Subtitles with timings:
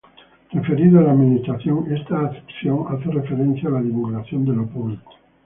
[0.51, 5.11] Referido a la administración, esta acepción hace referencia a la divulgación de lo público.